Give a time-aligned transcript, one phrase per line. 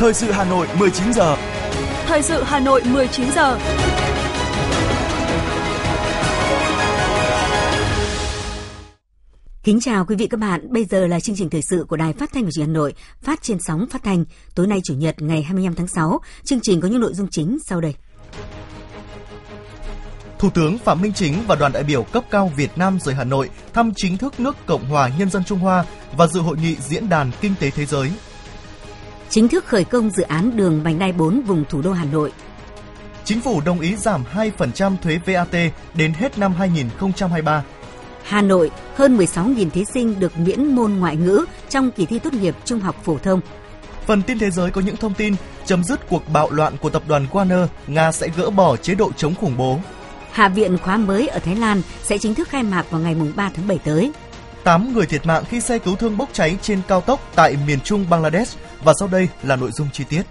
[0.00, 1.36] Thời sự Hà Nội 19 giờ.
[2.06, 3.58] Thời sự Hà Nội 19 giờ.
[9.62, 12.12] Kính chào quý vị các bạn, bây giờ là chương trình thời sự của Đài
[12.12, 14.94] Phát thanh và Truyền hình Hà Nội, phát trên sóng phát thanh tối nay Chủ
[14.94, 16.20] nhật ngày 25 tháng 6.
[16.44, 17.94] Chương trình có những nội dung chính sau đây.
[20.38, 23.24] Thủ tướng Phạm Minh Chính và đoàn đại biểu cấp cao Việt Nam rời Hà
[23.24, 25.84] Nội thăm chính thức nước Cộng hòa Nhân dân Trung Hoa
[26.16, 28.10] và dự hội nghị Diễn đàn Kinh tế Thế giới.
[29.30, 32.32] Chính thức khởi công dự án đường vành đai 4 vùng thủ đô Hà Nội.
[33.24, 37.64] Chính phủ đồng ý giảm 2% thuế VAT đến hết năm 2023.
[38.22, 42.32] Hà Nội, hơn 16.000 thí sinh được miễn môn ngoại ngữ trong kỳ thi tốt
[42.32, 43.40] nghiệp trung học phổ thông.
[44.06, 47.02] Phần tin thế giới có những thông tin chấm dứt cuộc bạo loạn của tập
[47.08, 49.78] đoàn Wagner, Nga sẽ gỡ bỏ chế độ chống khủng bố.
[50.32, 53.50] Hạ viện khóa mới ở Thái Lan sẽ chính thức khai mạc vào ngày 3
[53.54, 54.12] tháng 7 tới.
[54.64, 57.80] 8 người thiệt mạng khi xe cứu thương bốc cháy trên cao tốc tại miền
[57.80, 60.22] trung Bangladesh và sau đây là nội dung chi tiết.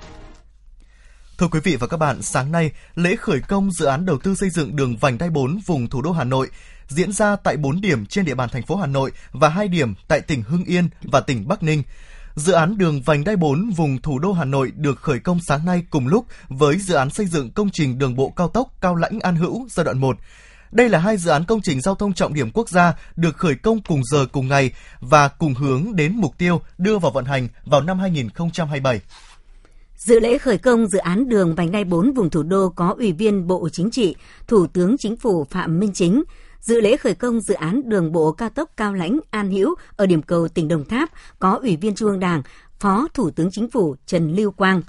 [1.37, 4.35] Thưa quý vị và các bạn, sáng nay, lễ khởi công dự án đầu tư
[4.35, 6.49] xây dựng đường vành đai 4 vùng thủ đô Hà Nội
[6.87, 9.93] diễn ra tại 4 điểm trên địa bàn thành phố Hà Nội và 2 điểm
[10.07, 11.83] tại tỉnh Hưng Yên và tỉnh Bắc Ninh.
[12.35, 15.65] Dự án đường vành đai 4 vùng thủ đô Hà Nội được khởi công sáng
[15.65, 18.95] nay cùng lúc với dự án xây dựng công trình đường bộ cao tốc Cao
[18.95, 20.17] Lãnh An Hữu giai đoạn 1.
[20.71, 23.55] Đây là hai dự án công trình giao thông trọng điểm quốc gia được khởi
[23.55, 27.47] công cùng giờ cùng ngày và cùng hướng đến mục tiêu đưa vào vận hành
[27.65, 29.01] vào năm 2027.
[29.95, 33.11] Dự lễ khởi công dự án đường vành đai 4 vùng thủ đô có Ủy
[33.11, 34.15] viên Bộ Chính trị,
[34.47, 36.23] Thủ tướng Chính phủ Phạm Minh Chính,
[36.59, 40.05] Dự lễ khởi công dự án đường bộ cao tốc Cao Lãnh An Hữu ở
[40.05, 41.09] điểm cầu tỉnh Đồng Tháp
[41.39, 42.41] có Ủy viên Trung ương Đảng,
[42.79, 44.81] Phó Thủ tướng Chính phủ Trần Lưu Quang.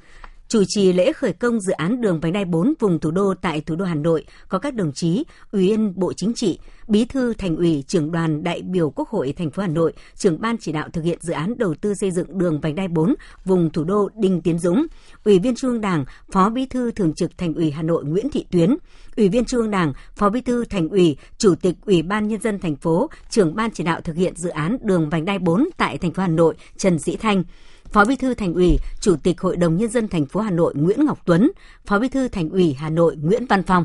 [0.51, 3.61] Chủ trì lễ khởi công dự án đường vành đai 4 vùng thủ đô tại
[3.61, 7.35] thủ đô Hà Nội có các đồng chí Ủy viên Bộ Chính trị, Bí thư
[7.35, 10.73] Thành ủy, trưởng đoàn đại biểu Quốc hội thành phố Hà Nội, trưởng ban chỉ
[10.73, 13.85] đạo thực hiện dự án đầu tư xây dựng đường vành đai 4 vùng thủ
[13.85, 14.87] đô Đinh Tiến Dũng,
[15.25, 18.31] Ủy viên Trung ương Đảng, Phó Bí thư Thường trực Thành ủy Hà Nội Nguyễn
[18.31, 18.77] Thị Tuyến,
[19.17, 22.41] Ủy viên Trung ương Đảng, Phó Bí thư Thành ủy, Chủ tịch Ủy ban nhân
[22.41, 25.69] dân thành phố, trưởng ban chỉ đạo thực hiện dự án đường vành đai 4
[25.77, 27.45] tại thành phố Hà Nội Trần Sĩ Thanh,
[27.93, 30.75] Phó Bí thư Thành ủy, Chủ tịch Hội đồng nhân dân thành phố Hà Nội
[30.77, 31.51] Nguyễn Ngọc Tuấn,
[31.87, 33.85] Phó Bí thư Thành ủy Hà Nội Nguyễn Văn Phong.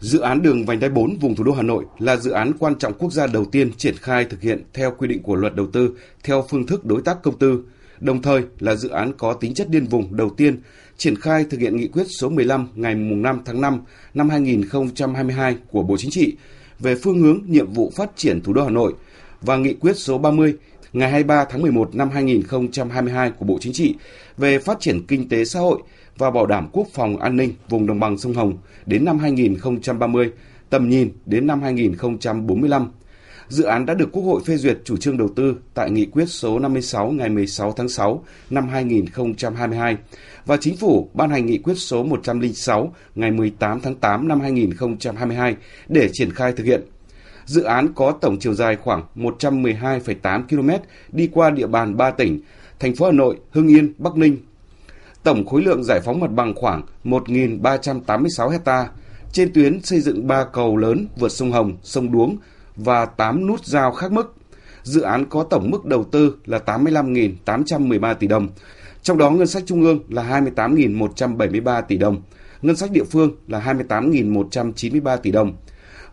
[0.00, 2.78] Dự án đường vành đai 4 vùng thủ đô Hà Nội là dự án quan
[2.78, 5.66] trọng quốc gia đầu tiên triển khai thực hiện theo quy định của luật đầu
[5.72, 5.90] tư
[6.24, 7.64] theo phương thức đối tác công tư,
[8.00, 10.60] đồng thời là dự án có tính chất liên vùng đầu tiên
[10.96, 13.80] triển khai thực hiện nghị quyết số 15 ngày 5 tháng 5
[14.14, 16.36] năm 2022 của Bộ Chính trị
[16.78, 18.94] về phương hướng nhiệm vụ phát triển thủ đô Hà Nội
[19.40, 20.56] và nghị quyết số 30
[20.92, 23.94] ngày 23 tháng 11 năm 2022 của Bộ Chính trị
[24.36, 25.82] về phát triển kinh tế xã hội
[26.18, 30.30] và bảo đảm quốc phòng an ninh vùng đồng bằng sông Hồng đến năm 2030,
[30.70, 32.90] tầm nhìn đến năm 2045.
[33.48, 36.26] Dự án đã được Quốc hội phê duyệt chủ trương đầu tư tại nghị quyết
[36.28, 39.96] số 56 ngày 16 tháng 6 năm 2022
[40.46, 45.56] và Chính phủ ban hành nghị quyết số 106 ngày 18 tháng 8 năm 2022
[45.88, 46.82] để triển khai thực hiện.
[47.50, 50.70] Dự án có tổng chiều dài khoảng 112,8 km
[51.12, 52.40] đi qua địa bàn 3 tỉnh,
[52.78, 54.36] thành phố Hà Nội, Hưng Yên, Bắc Ninh.
[55.22, 58.88] Tổng khối lượng giải phóng mặt bằng khoảng 1.386 hecta.
[59.32, 62.36] Trên tuyến xây dựng 3 cầu lớn vượt sông Hồng, sông Đuống
[62.76, 64.34] và 8 nút giao khác mức.
[64.82, 68.48] Dự án có tổng mức đầu tư là 85.813 tỷ đồng,
[69.02, 72.22] trong đó ngân sách trung ương là 28.173 tỷ đồng,
[72.62, 75.54] ngân sách địa phương là 28.193 tỷ đồng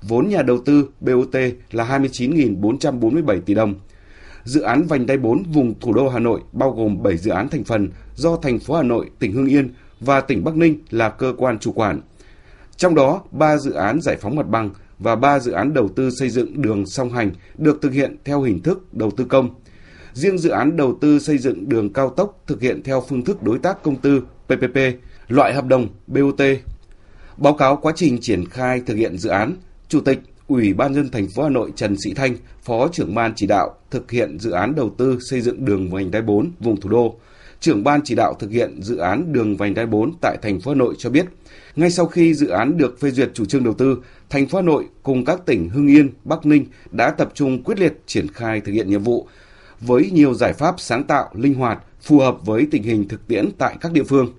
[0.02, 1.36] vốn nhà đầu tư BOT
[1.72, 3.76] là 29.447 tỷ đồng.
[4.44, 7.50] Dự án vành đai 4 vùng thủ đô Hà Nội bao gồm 7 dự án
[7.50, 9.70] thành phần do thành phố Hà Nội, tỉnh Hưng Yên
[10.00, 12.02] và tỉnh Bắc Ninh là cơ quan chủ quản.
[12.78, 14.70] Trong đó, 3 dự án giải phóng mặt bằng
[15.00, 18.42] và 3 dự án đầu tư xây dựng đường song hành được thực hiện theo
[18.42, 19.50] hình thức đầu tư công.
[20.14, 23.44] Riêng dự án đầu tư xây dựng đường cao tốc thực hiện theo phương thức
[23.44, 24.78] đối tác công tư PPP,
[25.28, 26.42] loại hợp đồng BOT.
[27.38, 29.56] Báo cáo quá trình triển khai thực hiện dự án,
[29.90, 33.34] Chủ tịch Ủy ban dân thành phố Hà Nội Trần Sĩ Thanh, Phó trưởng ban
[33.36, 36.82] chỉ đạo thực hiện dự án đầu tư xây dựng đường vành đai 4 vùng
[36.82, 37.16] thủ đô,
[37.60, 40.72] trưởng ban chỉ đạo thực hiện dự án đường vành đai 4 tại thành phố
[40.72, 41.26] Hà Nội cho biết,
[41.76, 43.98] ngay sau khi dự án được phê duyệt chủ trương đầu tư,
[44.30, 47.80] thành phố Hà Nội cùng các tỉnh Hưng Yên, Bắc Ninh đã tập trung quyết
[47.80, 49.28] liệt triển khai thực hiện nhiệm vụ
[49.82, 53.50] với nhiều giải pháp sáng tạo, linh hoạt, phù hợp với tình hình thực tiễn
[53.58, 54.34] tại các địa phương.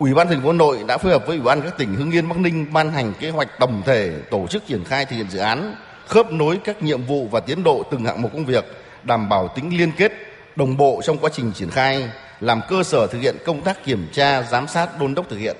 [0.00, 2.10] Ủy ban thành phố Hà Nội đã phối hợp với Ủy ban các tỉnh Hưng
[2.10, 5.30] Yên, Bắc Ninh ban hành kế hoạch tổng thể tổ chức triển khai thực hiện
[5.30, 5.74] dự án,
[6.06, 8.64] khớp nối các nhiệm vụ và tiến độ từng hạng mục công việc,
[9.02, 10.12] đảm bảo tính liên kết,
[10.56, 12.08] đồng bộ trong quá trình triển khai,
[12.40, 15.56] làm cơ sở thực hiện công tác kiểm tra, giám sát, đôn đốc thực hiện.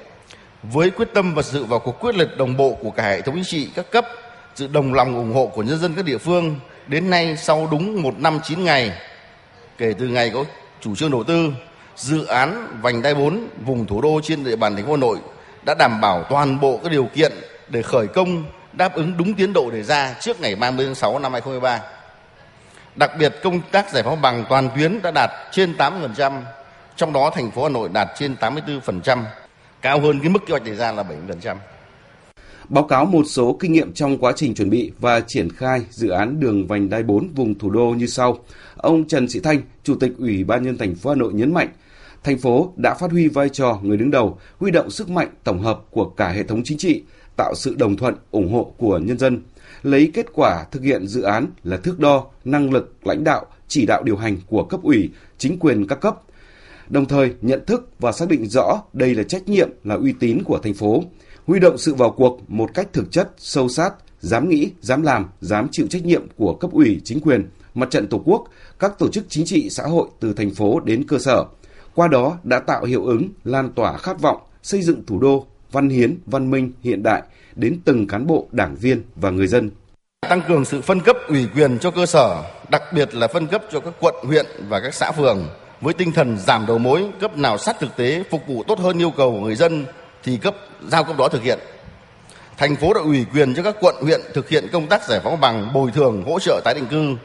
[0.62, 3.34] Với quyết tâm và sự vào cuộc quyết liệt đồng bộ của cả hệ thống
[3.34, 4.06] chính trị các cấp,
[4.54, 6.56] sự đồng lòng ủng hộ của nhân dân các địa phương,
[6.87, 8.92] đến nay sau đúng một năm chín ngày
[9.78, 10.44] kể từ ngày có
[10.81, 11.52] chủ trương đầu tư,
[11.96, 15.19] dự án vành đai 4 vùng thủ đô trên địa bàn thành phố Hà Nội
[15.66, 17.32] đã đảm bảo toàn bộ các điều kiện
[17.69, 21.19] để khởi công đáp ứng đúng tiến độ đề ra trước ngày 30 tháng 6
[21.19, 21.81] năm 2023.
[22.96, 26.42] Đặc biệt công tác giải phóng bằng toàn tuyến đã đạt trên 80%,
[26.96, 29.22] trong đó thành phố Hà Nội đạt trên 84%,
[29.82, 31.56] cao hơn cái mức kế hoạch đề ra là 70%.
[32.70, 36.08] Báo cáo một số kinh nghiệm trong quá trình chuẩn bị và triển khai dự
[36.08, 38.38] án đường vành đai 4 vùng thủ đô như sau.
[38.76, 41.69] Ông Trần Sĩ Thanh, Chủ tịch Ủy ban nhân thành phố Hà Nội nhấn mạnh,
[42.25, 45.62] thành phố đã phát huy vai trò người đứng đầu, huy động sức mạnh tổng
[45.62, 47.02] hợp của cả hệ thống chính trị,
[47.37, 49.43] tạo sự đồng thuận, ủng hộ của nhân dân,
[49.82, 53.87] lấy kết quả thực hiện dự án là thước đo năng lực lãnh đạo, chỉ
[53.87, 56.20] đạo điều hành của cấp ủy, chính quyền các cấp.
[56.88, 60.43] Đồng thời nhận thức và xác định rõ đây là trách nhiệm là uy tín
[60.44, 61.05] của thành phố,
[61.50, 65.29] huy động sự vào cuộc một cách thực chất, sâu sát, dám nghĩ, dám làm,
[65.41, 68.44] dám chịu trách nhiệm của cấp ủy, chính quyền, mặt trận Tổ quốc,
[68.79, 71.44] các tổ chức chính trị xã hội từ thành phố đến cơ sở.
[71.94, 75.88] Qua đó đã tạo hiệu ứng lan tỏa khát vọng xây dựng thủ đô văn
[75.88, 77.23] hiến, văn minh, hiện đại
[77.56, 79.70] đến từng cán bộ, đảng viên và người dân.
[80.29, 83.62] Tăng cường sự phân cấp ủy quyền cho cơ sở, đặc biệt là phân cấp
[83.73, 85.38] cho các quận, huyện và các xã phường
[85.81, 88.99] với tinh thần giảm đầu mối, cấp nào sát thực tế phục vụ tốt hơn
[88.99, 89.87] yêu cầu của người dân
[90.25, 90.56] thì cấp
[90.88, 91.58] giao cấp đó thực hiện.
[92.56, 95.40] Thành phố đã ủy quyền cho các quận huyện thực hiện công tác giải phóng
[95.40, 97.17] bằng bồi thường hỗ trợ tái định cư,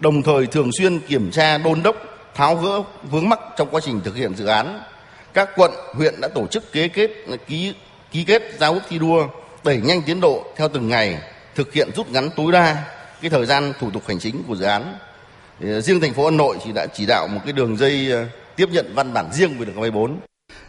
[0.00, 1.96] đồng thời thường xuyên kiểm tra đôn đốc
[2.34, 4.80] tháo gỡ vướng mắc trong quá trình thực hiện dự án.
[5.34, 7.10] Các quận, huyện đã tổ chức kế kết
[7.46, 7.74] ký
[8.10, 9.28] ký kết giao ước thi đua
[9.64, 11.18] đẩy nhanh tiến độ theo từng ngày,
[11.54, 12.84] thực hiện rút ngắn tối đa
[13.20, 14.94] cái thời gian thủ tục hành chính của dự án.
[15.60, 18.24] Riêng thành phố Hà Nội thì đã chỉ đạo một cái đường dây ờ,
[18.56, 20.16] tiếp nhận văn bản riêng về đường 24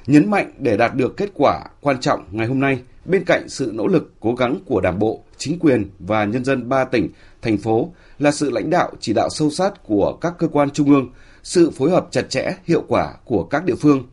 [0.08, 3.72] nhấn mạnh để đạt được kết quả quan trọng ngày hôm nay, bên cạnh sự
[3.76, 7.10] nỗ lực cố gắng của Đảng bộ, chính quyền và nhân dân ba tỉnh,
[7.42, 10.90] thành phố là sự lãnh đạo chỉ đạo sâu sát của các cơ quan trung
[10.90, 11.10] ương,
[11.44, 14.04] sự phối hợp chặt chẽ, hiệu quả của các địa phương.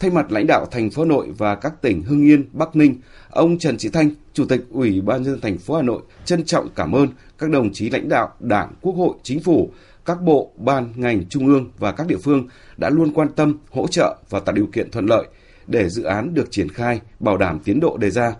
[0.00, 2.94] Thay mặt lãnh đạo thành phố Hà Nội và các tỉnh Hưng Yên, Bắc Ninh,
[3.30, 6.44] ông Trần Sĩ Thanh, Chủ tịch Ủy ban nhân dân thành phố Hà Nội trân
[6.44, 9.70] trọng cảm ơn các đồng chí lãnh đạo Đảng, Quốc hội, Chính phủ
[10.04, 13.86] các bộ, ban, ngành trung ương và các địa phương đã luôn quan tâm, hỗ
[13.86, 15.26] trợ và tạo điều kiện thuận lợi
[15.66, 18.34] để dự án được triển khai, bảo đảm tiến độ đề ra.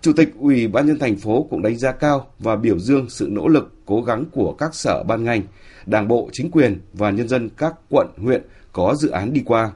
[0.00, 3.28] Chủ tịch Ủy ban nhân thành phố cũng đánh giá cao và biểu dương sự
[3.30, 5.42] nỗ lực, cố gắng của các sở ban ngành,
[5.86, 9.72] đảng bộ, chính quyền và nhân dân các quận, huyện có dự án đi qua.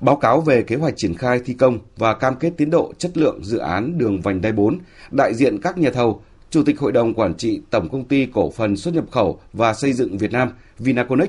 [0.00, 3.16] Báo cáo về kế hoạch triển khai thi công và cam kết tiến độ chất
[3.16, 4.78] lượng dự án đường vành đai 4,
[5.10, 8.50] đại diện các nhà thầu Chủ tịch Hội đồng Quản trị Tổng Công ty Cổ
[8.50, 11.28] phần Xuất nhập khẩu và Xây dựng Việt Nam Vinaconex,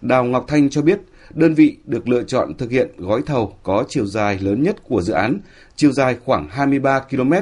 [0.00, 1.00] Đào Ngọc Thanh cho biết
[1.34, 5.02] đơn vị được lựa chọn thực hiện gói thầu có chiều dài lớn nhất của
[5.02, 5.38] dự án,
[5.76, 7.32] chiều dài khoảng 23 km,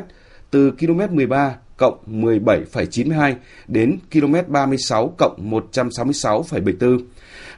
[0.51, 3.35] từ km 13 cộng 17,92
[3.69, 7.01] đến km 36 cộng 166,74.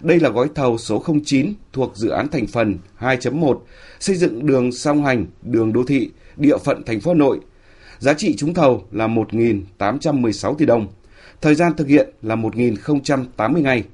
[0.00, 3.58] Đây là gói thầu số 09 thuộc dự án thành phần 2.1
[4.00, 7.40] xây dựng đường song hành, đường đô thị, địa phận thành phố Hà Nội
[8.02, 10.86] Giá trị trúng thầu là 1.816 tỷ đồng.
[11.40, 13.84] Thời gian thực hiện là 1.080 ngày.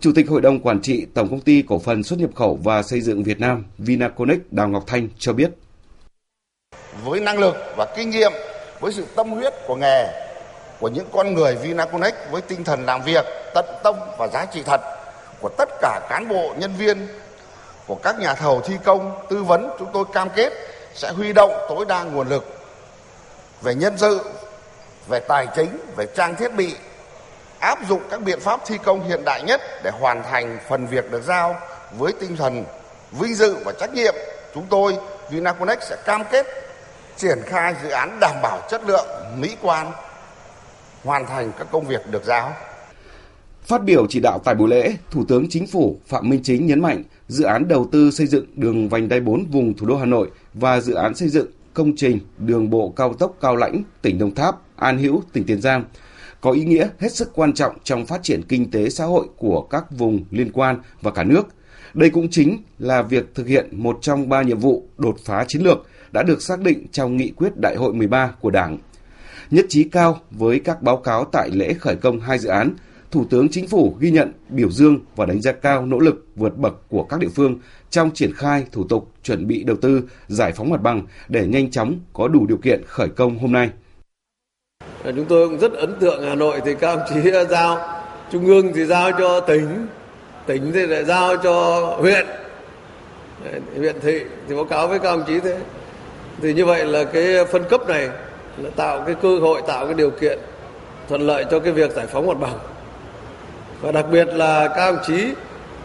[0.00, 2.82] Chủ tịch Hội đồng Quản trị Tổng Công ty Cổ phần Xuất nhập khẩu và
[2.82, 5.50] Xây dựng Việt Nam Vinaconex Đào Ngọc Thanh cho biết.
[7.04, 8.32] Với năng lực và kinh nghiệm,
[8.80, 10.06] với sự tâm huyết của nghề,
[10.80, 13.24] của những con người Vinaconex với tinh thần làm việc
[13.54, 14.80] tận tâm và giá trị thật
[15.40, 17.06] của tất cả cán bộ, nhân viên,
[17.86, 20.52] của các nhà thầu thi công, tư vấn, chúng tôi cam kết
[20.94, 22.59] sẽ huy động tối đa nguồn lực
[23.62, 24.20] về nhân sự,
[25.08, 26.74] về tài chính, về trang thiết bị,
[27.58, 31.10] áp dụng các biện pháp thi công hiện đại nhất để hoàn thành phần việc
[31.10, 31.56] được giao
[31.98, 32.64] với tinh thần
[33.12, 34.14] vinh dự và trách nhiệm.
[34.54, 34.96] Chúng tôi
[35.30, 36.46] Vinaconex sẽ cam kết
[37.16, 39.92] triển khai dự án đảm bảo chất lượng, mỹ quan,
[41.04, 42.52] hoàn thành các công việc được giao.
[43.62, 46.80] Phát biểu chỉ đạo tại buổi lễ, Thủ tướng Chính phủ Phạm Minh Chính nhấn
[46.80, 50.04] mạnh dự án đầu tư xây dựng đường vành đai 4 vùng thủ đô Hà
[50.06, 54.18] Nội và dự án xây dựng công trình đường bộ cao tốc Cao Lãnh, tỉnh
[54.18, 55.84] Đồng Tháp, An Hữu, tỉnh Tiền Giang
[56.40, 59.62] có ý nghĩa hết sức quan trọng trong phát triển kinh tế xã hội của
[59.62, 61.42] các vùng liên quan và cả nước.
[61.94, 65.62] Đây cũng chính là việc thực hiện một trong ba nhiệm vụ đột phá chiến
[65.62, 68.78] lược đã được xác định trong nghị quyết Đại hội 13 của Đảng.
[69.50, 72.74] Nhất trí cao với các báo cáo tại lễ khởi công hai dự án,
[73.10, 76.58] Thủ tướng Chính phủ ghi nhận, biểu dương và đánh giá cao nỗ lực vượt
[76.58, 77.58] bậc của các địa phương
[77.90, 81.70] trong triển khai thủ tục chuẩn bị đầu tư, giải phóng mặt bằng để nhanh
[81.70, 83.70] chóng có đủ điều kiện khởi công hôm nay.
[85.04, 88.00] Chúng tôi cũng rất ấn tượng Hà Nội thì các ông chí giao,
[88.32, 89.86] Trung ương thì giao cho tỉnh,
[90.46, 92.26] tỉnh thì lại giao cho huyện,
[93.76, 95.58] huyện thị thì báo cáo với các ông chí thế.
[96.42, 98.08] Thì như vậy là cái phân cấp này
[98.58, 100.38] là tạo cái cơ hội, tạo cái điều kiện
[101.08, 102.58] thuận lợi cho cái việc giải phóng mặt bằng.
[103.80, 105.32] Và đặc biệt là các ông chí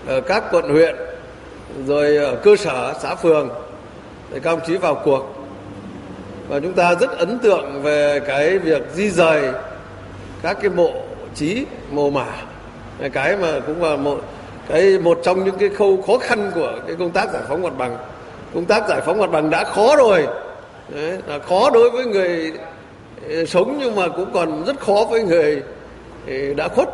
[0.07, 0.95] ở các quận huyện
[1.87, 3.49] rồi ở cơ sở xã phường
[4.31, 5.31] để các ông chí vào cuộc.
[6.47, 9.51] Và chúng ta rất ấn tượng về cái việc di rời
[10.41, 10.91] các cái mộ
[11.35, 12.27] trí mồ mả.
[13.13, 14.21] Cái mà cũng là một
[14.69, 17.73] cái một trong những cái khâu khó khăn của cái công tác giải phóng mặt
[17.77, 17.97] bằng.
[18.53, 20.27] Công tác giải phóng mặt bằng đã khó rồi.
[20.89, 22.51] Đấy, là khó đối với người
[23.27, 25.63] ừ, sống nhưng mà cũng còn rất khó với người
[26.27, 26.89] ừ, đã khuất.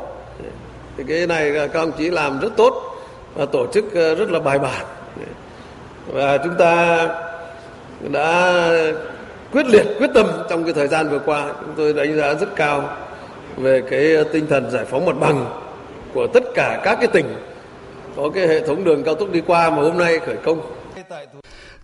[0.97, 2.90] Thì cái này các ông chí làm rất tốt
[3.35, 4.85] và tổ chức ờ, rất là bài bản
[6.07, 7.07] và chúng ta
[8.11, 8.69] đã
[9.51, 12.55] quyết liệt quyết tâm trong cái thời gian vừa qua chúng tôi đánh giá rất
[12.55, 12.97] cao
[13.57, 15.45] về cái ờ, tinh thần giải phóng mặt bằng
[16.13, 17.25] của tất cả các cái tỉnh
[18.15, 20.61] có cái hệ thống đường cao tốc đi qua mà hôm nay khởi công.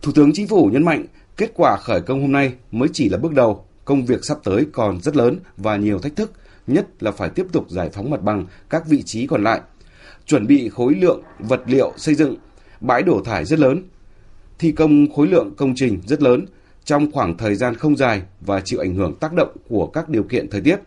[0.02, 1.06] Thủ tướng Chính phủ nhấn mạnh
[1.38, 4.66] kết quả khởi công hôm nay mới chỉ là bước đầu, công việc sắp tới
[4.74, 6.32] còn rất lớn và nhiều thách thức,
[6.68, 9.62] nhất là phải tiếp tục giải phóng mặt bằng các vị trí còn lại,
[10.28, 12.36] chuẩn bị khối lượng vật liệu xây dựng,
[12.82, 13.84] bãi đổ thải rất lớn,
[14.60, 16.46] thi công khối lượng công trình rất lớn
[16.84, 20.24] trong khoảng thời gian không dài và chịu ảnh hưởng tác động của các điều
[20.24, 20.80] kiện thời tiết.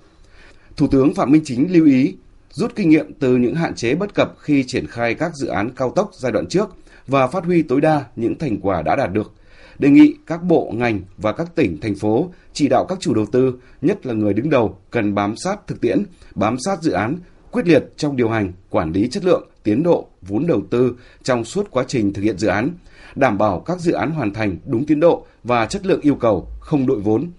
[0.76, 2.14] Thủ tướng Phạm Minh Chính lưu ý
[2.50, 5.70] rút kinh nghiệm từ những hạn chế bất cập khi triển khai các dự án
[5.76, 9.12] cao tốc giai đoạn trước và phát huy tối đa những thành quả đã đạt
[9.12, 9.32] được.
[9.78, 13.26] Đề nghị các bộ, ngành và các tỉnh, thành phố chỉ đạo các chủ đầu
[13.32, 16.02] tư, nhất là người đứng đầu, cần bám sát thực tiễn,
[16.34, 17.16] bám sát dự án,
[17.52, 20.92] quyết liệt trong điều hành, quản lý chất lượng, tiến độ, vốn đầu tư
[21.22, 22.70] trong suốt quá trình thực hiện dự án,
[23.14, 26.48] đảm bảo các dự án hoàn thành đúng tiến độ và chất lượng yêu cầu,
[26.60, 27.30] không đội vốn.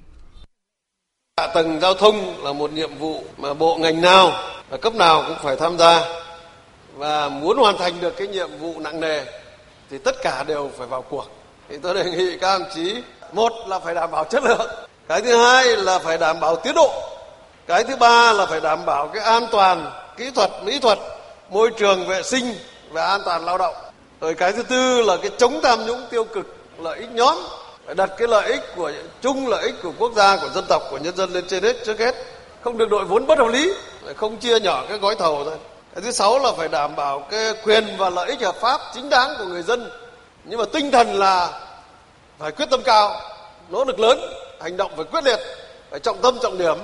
[1.39, 4.32] Hạ tầng giao thông là một nhiệm vụ mà bộ ngành nào
[4.70, 6.01] và cấp nào cũng phải tham gia
[6.96, 9.25] và muốn hoàn thành được cái nhiệm vụ nặng nề
[9.89, 11.25] thì tất cả đều phải vào cuộc.
[11.70, 12.96] Thì tôi đề nghị các đồng chí
[13.34, 14.70] một là phải đảm bảo chất lượng,
[15.08, 16.91] cái thứ hai là phải đảm bảo tiến độ,
[17.68, 19.91] cái thứ ba là phải đảm bảo cái an toàn
[20.22, 21.00] kỹ thuật, mỹ thuật,
[21.50, 22.56] môi trường vệ sinh
[22.92, 23.75] và an toàn lao động.
[24.22, 26.46] Rồi cái thứ tư là cái chống tham nhũng tiêu cực,
[26.80, 27.38] lợi ích nhóm.
[27.86, 30.82] Phải đặt cái lợi ích của chung lợi ích của quốc gia của dân tộc
[30.92, 32.16] của nhân dân lên trên hết trước hết.
[32.62, 33.74] Không được đội vốn bất hợp lý
[34.16, 35.58] không chia nhỏ cái gói thầu thôi.
[35.96, 39.10] Cái thứ sáu là phải đảm bảo cái quyền và lợi ích hợp pháp chính
[39.10, 39.90] đáng của người dân.
[40.44, 41.62] Nhưng mà tinh thần là
[42.40, 43.22] phải quyết tâm cao
[43.70, 44.20] nỗ lực lớn
[44.62, 45.40] hành động phải quyết liệt
[45.92, 46.78] phải trọng tâm trọng điểm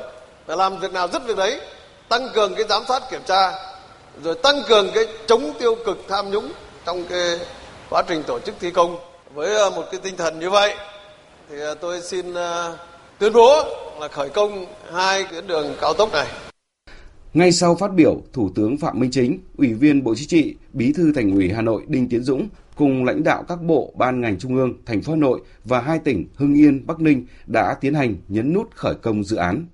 [0.48, 1.60] phải làm việc nào dứt việc đấy
[2.09, 3.51] tăng cường cái giám sát kiểm tra
[4.23, 6.51] rồi tăng cường cái chống tiêu cực tham nhũng
[6.85, 7.39] trong cái
[7.89, 8.97] quá trình tổ chức thi công
[9.33, 10.73] với ờ, một cái tinh thần như vậy
[11.49, 12.77] thì ờ, tôi xin ờ,
[13.19, 13.63] tuyên bố
[13.99, 16.27] là khởi công hai tuyến đường cao tốc này.
[17.33, 20.93] Ngay sau phát biểu, Thủ tướng Phạm Minh Chính, Ủy viên Bộ Chính trị, Bí
[20.93, 24.39] thư Thành ủy Hà Nội Đinh Tiến Dũng cùng lãnh đạo các bộ, ban ngành
[24.39, 27.93] trung ương, thành phố Hà Nội và hai tỉnh Hưng Yên, Bắc Ninh đã tiến
[27.93, 29.65] hành nhấn nút khởi công dự án.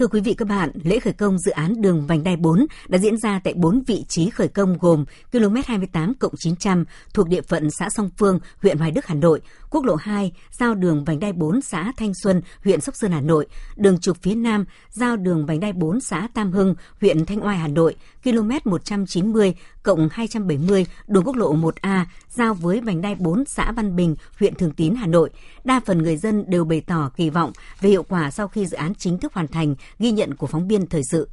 [0.00, 2.98] Thưa quý vị các bạn, lễ khởi công dự án đường vành đai 4 đã
[2.98, 7.70] diễn ra tại 4 vị trí khởi công gồm km 28 900 thuộc địa phận
[7.70, 9.40] xã Song Phương, huyện Hoài Đức, Hà Nội,
[9.70, 13.20] quốc lộ 2 giao đường vành đai 4 xã Thanh Xuân, huyện Sóc Sơn, Hà
[13.20, 17.44] Nội, đường trục phía Nam giao đường vành đai 4 xã Tam Hưng, huyện Thanh
[17.44, 23.14] Oai, Hà Nội, km 190 cộng 270 đường quốc lộ 1A giao với vành đai
[23.14, 25.30] 4 xã Văn Bình, huyện Thường Tín, Hà Nội.
[25.64, 28.76] Đa phần người dân đều bày tỏ kỳ vọng về hiệu quả sau khi dự
[28.76, 31.28] án chính thức hoàn thành, ghi nhận của phóng viên thời sự.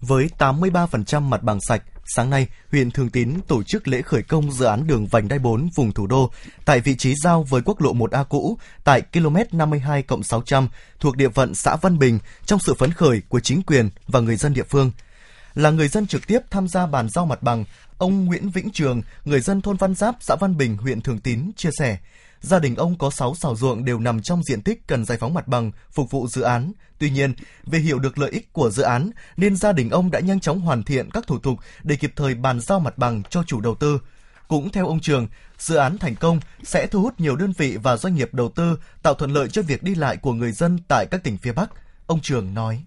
[0.00, 1.82] Với 83% mặt bằng sạch,
[2.16, 5.38] sáng nay, huyện Thường Tín tổ chức lễ khởi công dự án đường vành đai
[5.38, 6.30] 4 vùng thủ đô
[6.64, 10.68] tại vị trí giao với quốc lộ 1A cũ tại km 52 600
[11.00, 14.36] thuộc địa phận xã Văn Bình trong sự phấn khởi của chính quyền và người
[14.36, 14.92] dân địa phương.
[15.54, 17.64] Là người dân trực tiếp tham gia bàn giao mặt bằng,
[17.98, 21.50] ông Nguyễn Vĩnh Trường, người dân thôn Văn Giáp, xã Văn Bình, huyện Thường Tín
[21.56, 21.98] chia sẻ,
[22.40, 25.34] gia đình ông có 6 xào ruộng đều nằm trong diện tích cần giải phóng
[25.34, 26.72] mặt bằng, phục vụ dự án.
[26.98, 30.20] Tuy nhiên, vì hiểu được lợi ích của dự án, nên gia đình ông đã
[30.20, 33.42] nhanh chóng hoàn thiện các thủ tục để kịp thời bàn giao mặt bằng cho
[33.46, 34.00] chủ đầu tư.
[34.48, 35.28] Cũng theo ông Trường,
[35.58, 38.78] dự án thành công sẽ thu hút nhiều đơn vị và doanh nghiệp đầu tư,
[39.02, 41.70] tạo thuận lợi cho việc đi lại của người dân tại các tỉnh phía Bắc.
[42.06, 42.84] Ông Trường nói.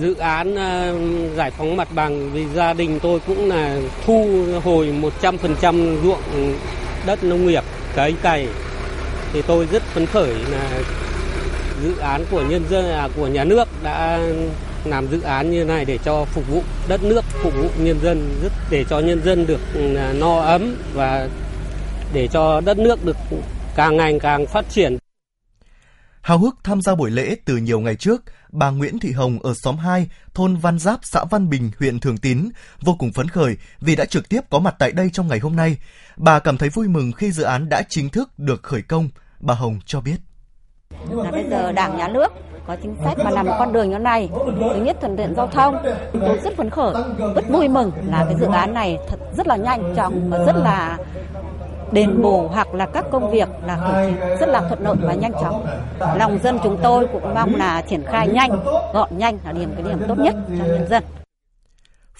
[0.00, 0.98] Dự án ờ,
[1.36, 6.22] giải phóng mặt bằng vì gia đình tôi cũng là thu hồi 100% ruộng
[7.06, 7.64] đất nông nghiệp
[7.96, 8.48] cấy cày
[9.32, 10.70] thì tôi rất phấn khởi là
[11.82, 14.20] dự án của nhân dân à, của nhà nước đã
[14.84, 18.38] làm dự án như này để cho phục vụ đất nước phục vụ nhân dân
[18.42, 19.60] rất để cho nhân dân được
[19.96, 21.28] à, no ấm và
[22.12, 23.16] để cho đất nước được
[23.76, 25.01] càng ngày càng phát triển.
[26.22, 29.54] Hào hức tham gia buổi lễ từ nhiều ngày trước, bà Nguyễn Thị Hồng ở
[29.54, 32.48] xóm 2, thôn Văn Giáp, xã Văn Bình, huyện Thường Tín,
[32.80, 35.56] vô cùng phấn khởi vì đã trực tiếp có mặt tại đây trong ngày hôm
[35.56, 35.76] nay.
[36.16, 39.08] Bà cảm thấy vui mừng khi dự án đã chính thức được khởi công,
[39.40, 40.16] bà Hồng cho biết.
[41.10, 42.32] là bây giờ Đảng nhà nước
[42.66, 44.28] có chính sách mà làm một con đường như này
[44.74, 45.76] thứ nhất thuận tiện giao thông
[46.12, 46.94] tôi rất phấn khởi
[47.34, 50.56] rất vui mừng là cái dự án này thật rất là nhanh chóng và rất
[50.56, 50.98] là
[51.92, 54.06] đền bù hoặc là các công việc là
[54.40, 55.66] rất là thuận lợi và nhanh chóng.
[55.98, 59.82] Lòng dân chúng tôi cũng mong là triển khai nhanh, gọn nhanh là điểm cái
[59.82, 61.02] điểm tốt nhất cho nhân dân.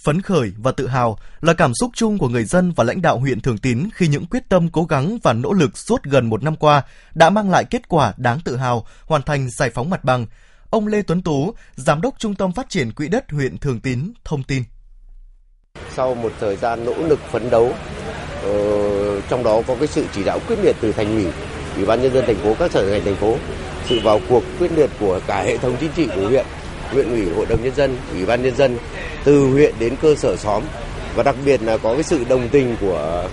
[0.04, 3.18] Phấn khởi và tự hào là cảm xúc chung của người dân và lãnh đạo
[3.18, 6.42] huyện Thường Tín khi những quyết tâm cố gắng và nỗ lực suốt gần một
[6.42, 6.82] năm qua
[7.14, 10.26] đã mang lại kết quả đáng tự hào, hoàn thành giải phóng mặt bằng.
[10.70, 14.12] Ông Lê Tuấn Tú, Giám đốc Trung tâm Phát triển Quỹ đất huyện Thường Tín,
[14.24, 14.62] thông tin.
[15.94, 17.72] Sau một thời gian nỗ lực phấn đấu,
[18.42, 21.26] ờ, trong đó có cái sự chỉ đạo quyết liệt từ thành ủy,
[21.76, 23.36] ủy ban nhân dân thành phố, các sở ngành thành phố,
[23.88, 26.46] sự vào cuộc quyết liệt của cả hệ thống chính trị của huyện,
[26.92, 28.78] huyện ủy, hội đồng nhân dân, ủy ban nhân dân
[29.24, 30.62] từ huyện đến cơ sở xóm
[31.14, 33.28] và đặc biệt là có cái sự đồng tình của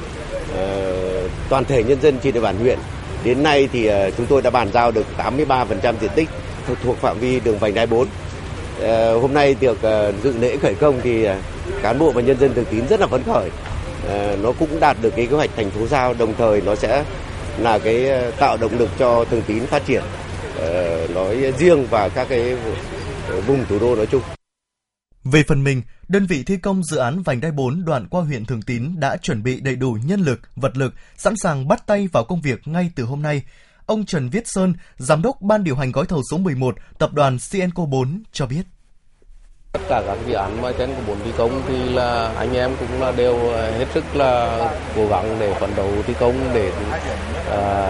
[0.53, 2.79] uh, toàn thể nhân dân trên địa bàn huyện.
[3.23, 6.29] Đến nay thì uh, chúng tôi đã bàn giao được 83% diện tích
[6.67, 7.99] thuộc, thuộc phạm vi đường vành đai 4.
[8.01, 8.07] Uh,
[8.81, 11.31] ờ, hôm nay được uh, dự lễ khởi công thì uh,
[11.81, 13.49] cán bộ và nhân dân Thường Tín rất là phấn khởi.
[14.07, 17.05] Ờ, nó cũng đạt được cái kế hoạch thành phố giao, đồng thời nó sẽ
[17.57, 20.03] là cái ờ, tạo động lực cho Thường Tín phát triển
[20.57, 22.55] ờ, nói riêng và các cái
[23.47, 24.21] vùng thủ đô nói chung.
[25.23, 28.45] Về phần mình, đơn vị thi công dự án vành đai 4 đoạn qua huyện
[28.45, 32.07] Thường Tín đã chuẩn bị đầy đủ nhân lực, vật lực, sẵn sàng bắt tay
[32.11, 33.43] vào công việc ngay từ hôm nay.
[33.85, 37.37] Ông Trần Viết Sơn, Giám đốc Ban điều hành gói thầu số 11, Tập đoàn
[37.51, 38.63] Cienco 4 cho biết.
[39.73, 42.71] Tất cả các dự án mà trên của bốn thi công thì là anh em
[42.79, 44.59] cũng là đều ờ, hết sức là
[44.95, 46.71] cố gắng để phấn đấu thi công để
[47.51, 47.87] à,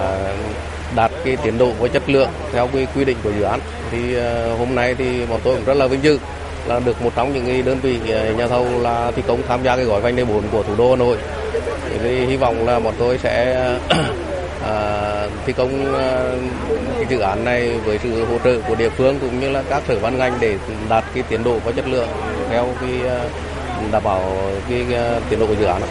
[0.95, 3.59] đạt cái tiến độ và chất lượng theo cái quy định của dự án.
[3.91, 6.19] Thì à, hôm nay thì bọn tôi cũng rất là vinh dự
[6.67, 7.99] là được một trong những đơn vị
[8.37, 10.89] nhà thầu là thi công tham gia cái gói vành đai 4 của thủ đô
[10.89, 11.17] Hà Nội.
[12.03, 13.65] Thì hy vọng là bọn tôi sẽ
[14.63, 16.31] à, thi công à,
[16.95, 19.83] cái dự án này với sự hỗ trợ của địa phương cũng như là các
[19.87, 20.57] sở ban ngành để
[20.89, 22.09] đạt cái tiến độ và chất lượng
[22.49, 23.29] theo cái à,
[23.91, 25.81] đảm bảo cái, cái tiến độ của dự án.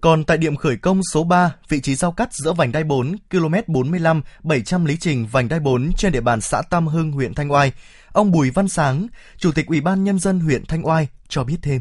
[0.00, 3.16] Còn tại điểm khởi công số 3, vị trí giao cắt giữa vành đai 4,
[3.30, 7.34] km 45, 700 lý trình vành đai 4 trên địa bàn xã Tam Hưng, huyện
[7.34, 7.72] Thanh Oai,
[8.12, 9.06] ông Bùi Văn Sáng,
[9.38, 11.80] Chủ tịch Ủy ban Nhân dân huyện Thanh Oai cho biết thêm.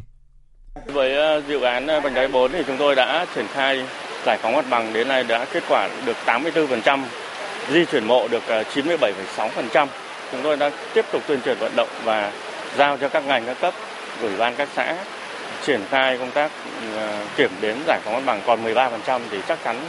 [0.85, 3.85] Với dự án vành đai 4 thì chúng tôi đã triển khai
[4.25, 7.03] giải phóng mặt bằng đến nay đã kết quả được 84%,
[7.73, 9.87] di chuyển mộ được à, 97,6%.
[10.31, 12.31] Chúng tôi đang tiếp tục tuyên truyền vận động và
[12.77, 13.73] giao cho các ngành các cấp,
[14.21, 14.97] ủy ban các xã
[15.65, 16.51] triển khai công tác
[16.97, 19.85] à, kiểm đếm giải phóng mặt bằng còn 13% thì chắc chắn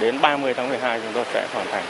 [0.00, 1.84] đến 30 tháng 12 chúng tôi sẽ hoàn thành.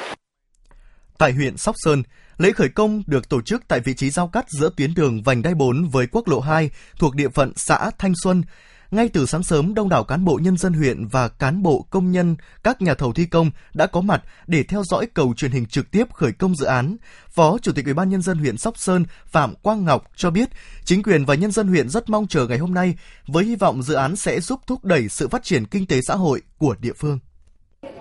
[1.18, 2.02] Tại huyện Sóc Sơn,
[2.38, 5.42] lễ khởi công được tổ chức tại vị trí giao cắt giữa tuyến đường vành
[5.42, 8.42] đai 4 với quốc lộ 2 thuộc địa phận xã Thanh Xuân,
[8.90, 12.12] ngay từ sáng sớm, đông đảo cán bộ nhân dân huyện và cán bộ công
[12.12, 15.66] nhân, các nhà thầu thi công đã có mặt để theo dõi cầu truyền hình
[15.66, 16.96] trực tiếp khởi công dự án.
[17.28, 20.48] Phó Chủ tịch Ủy ban nhân dân huyện Sóc Sơn Phạm Quang Ngọc cho biết,
[20.84, 22.94] chính quyền và nhân dân huyện rất mong chờ ngày hôm nay
[23.26, 26.14] với hy vọng dự án sẽ giúp thúc đẩy sự phát triển kinh tế xã
[26.14, 27.18] hội của địa phương.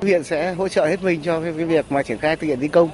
[0.01, 2.67] Huyện sẽ hỗ trợ hết mình cho cái việc mà triển khai thực hiện thi
[2.67, 2.89] công.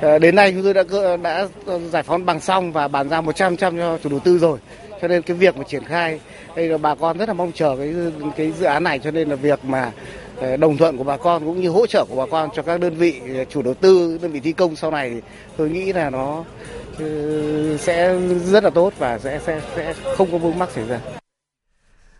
[0.00, 0.82] Ờ, đến nay chúng tôi đã
[1.22, 1.48] đã
[1.92, 4.58] giải phóng bằng xong và bàn giao 100% cho chủ đầu tư rồi
[5.02, 6.20] cho nên cái việc mà triển khai
[6.56, 7.94] đây là bà con rất là mong chờ cái
[8.36, 9.92] cái dự án này cho nên là việc mà
[10.36, 12.80] ờ, đồng thuận của bà con cũng như hỗ trợ của bà con cho các
[12.80, 15.22] đơn vị ờ, chủ đầu tư đơn vị thi công sau này
[15.56, 16.44] tôi nghĩ là nó
[16.98, 17.06] ờ,
[17.76, 21.00] sẽ rất là tốt và sẽ sẽ sẽ không có vướng mắc xảy ra.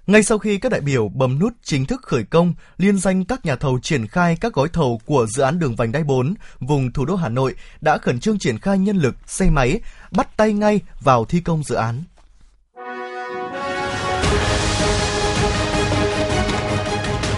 [0.06, 3.46] Ngay sau khi các đại biểu bấm nút chính thức khởi công, liên danh các
[3.46, 6.92] nhà thầu triển khai các gói thầu của dự án đường vành đai 4 vùng
[6.92, 10.52] thủ đô Hà Nội đã khẩn trương triển khai nhân lực, xe máy, bắt tay
[10.52, 12.02] ngay vào thi công dự án.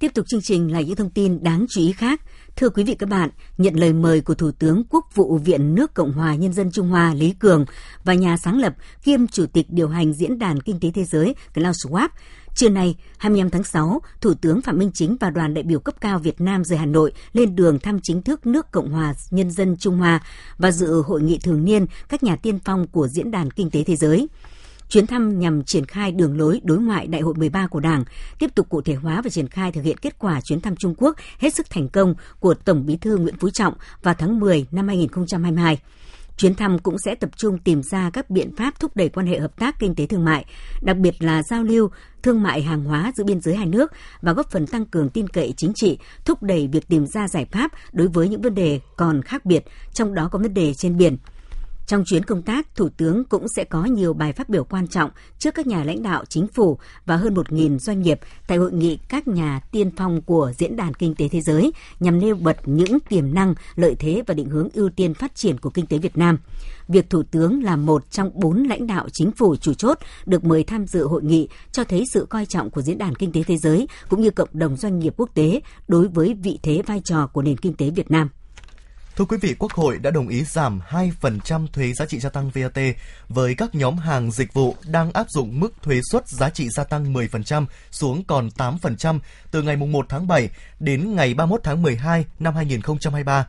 [0.00, 2.20] Tiếp tục chương trình là những thông tin đáng chú ý khác.
[2.56, 5.94] Thưa quý vị các bạn, nhận lời mời của Thủ tướng Quốc vụ Viện nước
[5.94, 7.64] Cộng hòa Nhân dân Trung Hoa Lý Cường
[8.04, 11.34] và nhà sáng lập kiêm Chủ tịch điều hành Diễn đàn Kinh tế Thế giới
[11.54, 12.08] Klaus Schwab,
[12.54, 15.94] Trưa nay, 25 tháng 6, Thủ tướng Phạm Minh Chính và đoàn đại biểu cấp
[16.00, 19.50] cao Việt Nam rời Hà Nội lên đường thăm chính thức nước Cộng hòa Nhân
[19.50, 20.22] dân Trung Hoa
[20.58, 23.84] và dự hội nghị thường niên các nhà tiên phong của Diễn đàn Kinh tế
[23.84, 24.28] Thế giới.
[24.90, 28.04] Chuyến thăm nhằm triển khai đường lối đối ngoại Đại hội 13 của Đảng,
[28.38, 30.94] tiếp tục cụ thể hóa và triển khai thực hiện kết quả chuyến thăm Trung
[30.98, 34.66] Quốc hết sức thành công của Tổng Bí thư Nguyễn Phú Trọng vào tháng 10
[34.70, 35.78] năm 2022.
[36.36, 39.38] Chuyến thăm cũng sẽ tập trung tìm ra các biện pháp thúc đẩy quan hệ
[39.38, 40.44] hợp tác kinh tế thương mại,
[40.82, 41.90] đặc biệt là giao lưu
[42.22, 45.28] thương mại hàng hóa giữa biên giới hai nước và góp phần tăng cường tin
[45.28, 48.80] cậy chính trị, thúc đẩy việc tìm ra giải pháp đối với những vấn đề
[48.96, 51.16] còn khác biệt, trong đó có vấn đề trên biển.
[51.90, 55.10] Trong chuyến công tác, Thủ tướng cũng sẽ có nhiều bài phát biểu quan trọng
[55.38, 58.98] trước các nhà lãnh đạo chính phủ và hơn 1.000 doanh nghiệp tại hội nghị
[59.08, 62.98] các nhà tiên phong của Diễn đàn Kinh tế Thế giới nhằm nêu bật những
[63.08, 66.18] tiềm năng, lợi thế và định hướng ưu tiên phát triển của kinh tế Việt
[66.18, 66.38] Nam.
[66.88, 70.64] Việc Thủ tướng là một trong bốn lãnh đạo chính phủ chủ chốt được mời
[70.64, 73.56] tham dự hội nghị cho thấy sự coi trọng của Diễn đàn Kinh tế Thế
[73.56, 77.26] giới cũng như cộng đồng doanh nghiệp quốc tế đối với vị thế vai trò
[77.26, 78.28] của nền kinh tế Việt Nam.
[79.16, 82.50] Thưa quý vị, Quốc hội đã đồng ý giảm 2% thuế giá trị gia tăng
[82.50, 82.78] VAT
[83.28, 86.84] với các nhóm hàng dịch vụ đang áp dụng mức thuế suất giá trị gia
[86.84, 89.18] tăng 10% xuống còn 8%
[89.50, 93.46] từ ngày 1 tháng 7 đến ngày 31 tháng 12 năm 2023.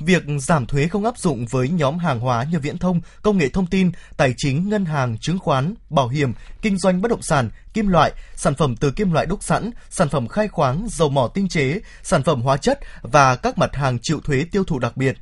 [0.00, 3.48] Việc giảm thuế không áp dụng với nhóm hàng hóa như viễn thông, công nghệ
[3.48, 6.32] thông tin, tài chính, ngân hàng, chứng khoán, bảo hiểm,
[6.62, 10.08] kinh doanh bất động sản, kim loại, sản phẩm từ kim loại đúc sẵn, sản
[10.08, 13.98] phẩm khai khoáng, dầu mỏ tinh chế, sản phẩm hóa chất và các mặt hàng
[14.02, 15.16] chịu thuế tiêu thụ đặc biệt.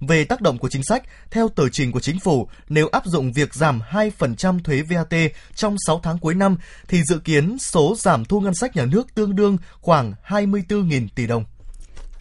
[0.00, 3.32] Về tác động của chính sách, theo tờ trình của chính phủ, nếu áp dụng
[3.32, 5.14] việc giảm 2% thuế VAT
[5.54, 6.56] trong 6 tháng cuối năm,
[6.88, 11.26] thì dự kiến số giảm thu ngân sách nhà nước tương đương khoảng 24.000 tỷ
[11.26, 11.44] đồng.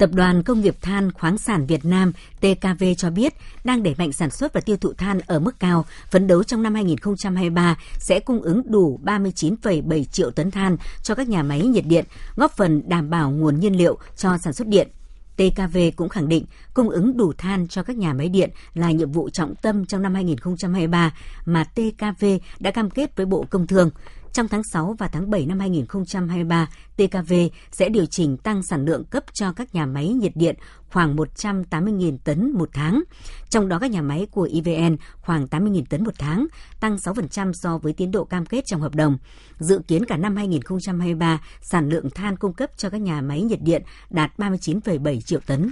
[0.04, 4.12] Tập đoàn Công nghiệp Than khoáng sản Việt Nam TKV cho biết đang đẩy mạnh
[4.12, 8.20] sản xuất và tiêu thụ than ở mức cao, phấn đấu trong năm 2023 sẽ
[8.20, 12.90] cung ứng đủ 39,7 triệu tấn than cho các nhà máy nhiệt điện, góp phần
[12.90, 14.88] đảm bảo nguồn nhiên liệu cho sản xuất điện.
[15.36, 19.12] TKV cũng khẳng định cung ứng đủ than cho các nhà máy điện là nhiệm
[19.12, 21.14] vụ trọng tâm trong năm 2023
[21.46, 22.26] mà TKV
[22.60, 23.90] đã cam kết với Bộ Công Thương.
[24.34, 27.34] Trong tháng 6 và tháng 7 năm 2023, TKV
[27.72, 30.56] sẽ điều chỉnh tăng sản lượng cấp cho các nhà máy nhiệt điện
[30.90, 33.04] khoảng 180.000 tấn một tháng.
[33.50, 36.48] Trong đó các nhà máy của EVN khoảng 80.000 tấn một tháng,
[36.80, 39.18] tăng 6% so với tiến độ cam kết trong hợp đồng.
[39.60, 43.62] Dự kiến cả năm 2023, sản lượng than cung cấp cho các nhà máy nhiệt
[43.62, 45.72] điện đạt 39,7 triệu tấn.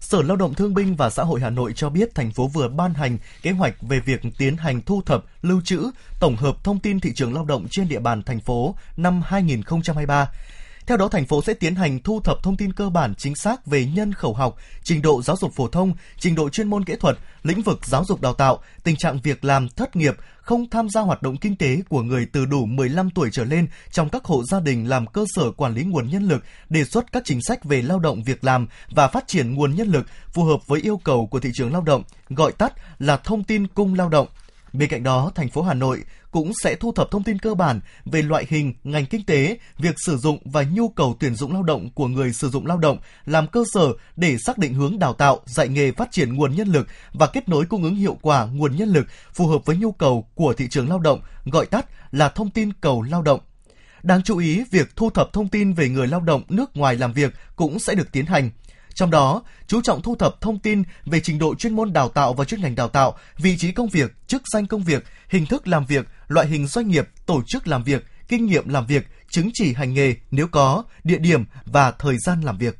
[0.00, 2.68] Sở Lao động Thương binh và Xã hội Hà Nội cho biết thành phố vừa
[2.68, 6.78] ban hành kế hoạch về việc tiến hành thu thập, lưu trữ, tổng hợp thông
[6.78, 10.30] tin thị trường lao động trên địa bàn thành phố năm 2023.
[10.86, 13.66] Theo đó, thành phố sẽ tiến hành thu thập thông tin cơ bản chính xác
[13.66, 16.94] về nhân khẩu học, trình độ giáo dục phổ thông, trình độ chuyên môn kỹ
[17.00, 20.88] thuật, lĩnh vực giáo dục đào tạo, tình trạng việc làm thất nghiệp, không tham
[20.88, 24.24] gia hoạt động kinh tế của người từ đủ 15 tuổi trở lên trong các
[24.24, 27.40] hộ gia đình làm cơ sở quản lý nguồn nhân lực, đề xuất các chính
[27.42, 30.80] sách về lao động việc làm và phát triển nguồn nhân lực phù hợp với
[30.80, 34.26] yêu cầu của thị trường lao động, gọi tắt là thông tin cung lao động.
[34.72, 37.80] Bên cạnh đó, thành phố Hà Nội cũng sẽ thu thập thông tin cơ bản
[38.04, 41.62] về loại hình, ngành kinh tế, việc sử dụng và nhu cầu tuyển dụng lao
[41.62, 45.12] động của người sử dụng lao động làm cơ sở để xác định hướng đào
[45.12, 48.46] tạo, dạy nghề phát triển nguồn nhân lực và kết nối cung ứng hiệu quả
[48.46, 51.86] nguồn nhân lực phù hợp với nhu cầu của thị trường lao động, gọi tắt
[52.12, 53.40] là thông tin cầu lao động.
[54.02, 57.12] Đáng chú ý, việc thu thập thông tin về người lao động nước ngoài làm
[57.12, 58.50] việc cũng sẽ được tiến hành.
[58.96, 62.32] Trong đó, chú trọng thu thập thông tin về trình độ chuyên môn đào tạo
[62.32, 65.68] và chuyên ngành đào tạo, vị trí công việc, chức danh công việc, hình thức
[65.68, 69.50] làm việc, loại hình doanh nghiệp, tổ chức làm việc, kinh nghiệm làm việc, chứng
[69.54, 72.78] chỉ hành nghề nếu có, địa điểm và thời gian làm việc.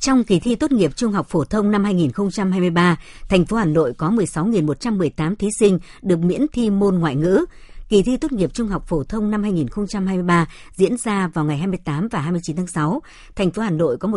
[0.00, 2.96] Trong kỳ thi tốt nghiệp trung học phổ thông năm 2023,
[3.28, 7.44] thành phố Hà Nội có 16.118 thí sinh được miễn thi môn ngoại ngữ.
[7.88, 12.08] Kỳ thi tốt nghiệp trung học phổ thông năm 2023 diễn ra vào ngày 28
[12.08, 13.02] và 29 tháng 6.
[13.36, 14.08] Thành phố Hà Nội có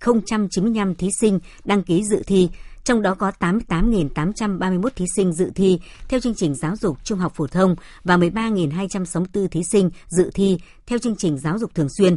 [0.00, 2.48] 1.095 thí sinh đăng ký dự thi,
[2.84, 5.78] trong đó có 88.831 thí sinh dự thi
[6.08, 10.58] theo chương trình giáo dục trung học phổ thông và 13.264 thí sinh dự thi
[10.86, 12.16] theo chương trình giáo dục thường xuyên.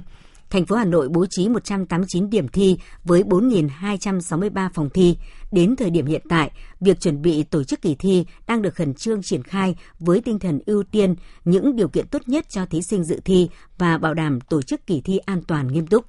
[0.50, 5.18] Thành phố Hà Nội bố trí 189 điểm thi với 4.263 phòng thi.
[5.52, 8.94] Đến thời điểm hiện tại, việc chuẩn bị tổ chức kỳ thi đang được khẩn
[8.94, 12.82] trương triển khai với tinh thần ưu tiên những điều kiện tốt nhất cho thí
[12.82, 16.06] sinh dự thi và bảo đảm tổ chức kỳ thi an toàn nghiêm túc.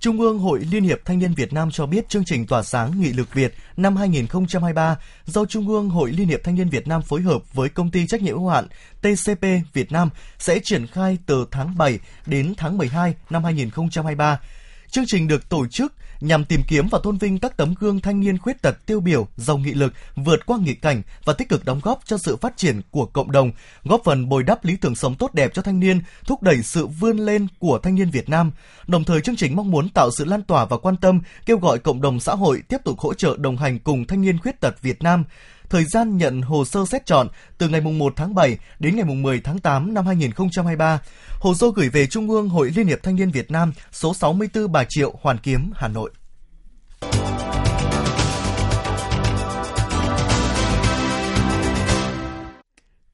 [0.00, 3.00] Trung ương Hội Liên hiệp Thanh niên Việt Nam cho biết chương trình tỏa sáng
[3.00, 7.02] nghị lực Việt năm 2023 do Trung ương Hội Liên hiệp Thanh niên Việt Nam
[7.02, 8.66] phối hợp với công ty trách nhiệm hữu hạn
[9.00, 14.40] TCP Việt Nam sẽ triển khai từ tháng 7 đến tháng 12 năm 2023.
[14.90, 18.20] Chương trình được tổ chức nhằm tìm kiếm và tôn vinh các tấm gương thanh
[18.20, 21.64] niên khuyết tật tiêu biểu, giàu nghị lực, vượt qua nghịch cảnh và tích cực
[21.64, 23.52] đóng góp cho sự phát triển của cộng đồng,
[23.84, 26.86] góp phần bồi đắp lý tưởng sống tốt đẹp cho thanh niên, thúc đẩy sự
[26.86, 28.50] vươn lên của thanh niên Việt Nam.
[28.86, 31.78] Đồng thời chương trình mong muốn tạo sự lan tỏa và quan tâm, kêu gọi
[31.78, 34.82] cộng đồng xã hội tiếp tục hỗ trợ đồng hành cùng thanh niên khuyết tật
[34.82, 35.24] Việt Nam
[35.70, 37.28] thời gian nhận hồ sơ xét chọn
[37.58, 41.00] từ ngày 1 tháng 7 đến ngày 10 tháng 8 năm 2023.
[41.40, 44.72] Hồ sơ gửi về Trung ương Hội Liên hiệp Thanh niên Việt Nam số 64
[44.72, 46.10] Bà Triệu, Hoàn Kiếm, Hà Nội.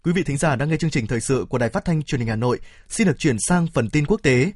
[0.04, 2.20] Quý vị thính giả đang nghe chương trình thời sự của Đài Phát thanh Truyền
[2.20, 4.52] hình Hà Nội, xin được chuyển sang phần tin quốc tế.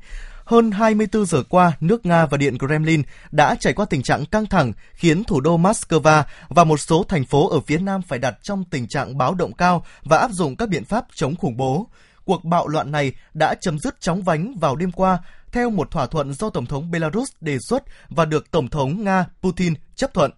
[0.49, 4.47] Hơn 24 giờ qua, nước Nga và Điện Kremlin đã trải qua tình trạng căng
[4.47, 8.35] thẳng khiến thủ đô Moscow và một số thành phố ở phía Nam phải đặt
[8.43, 11.87] trong tình trạng báo động cao và áp dụng các biện pháp chống khủng bố.
[12.25, 15.19] Cuộc bạo loạn này đã chấm dứt chóng vánh vào đêm qua
[15.53, 19.27] theo một thỏa thuận do Tổng thống Belarus đề xuất và được Tổng thống Nga
[19.43, 20.31] Putin chấp thuận.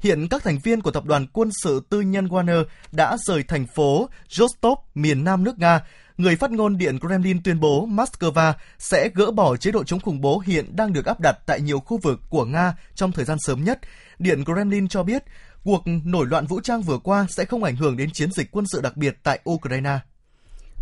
[0.00, 3.66] Hiện các thành viên của tập đoàn quân sự tư nhân warner đã rời thành
[3.74, 5.80] phố Rostov, miền nam nước Nga.
[6.18, 10.20] Người phát ngôn Điện Kremlin tuyên bố Moscow sẽ gỡ bỏ chế độ chống khủng
[10.20, 13.38] bố hiện đang được áp đặt tại nhiều khu vực của Nga trong thời gian
[13.40, 13.80] sớm nhất.
[14.18, 15.24] Điện Kremlin cho biết
[15.64, 18.64] cuộc nổi loạn vũ trang vừa qua sẽ không ảnh hưởng đến chiến dịch quân
[18.72, 19.98] sự đặc biệt tại Ukraine.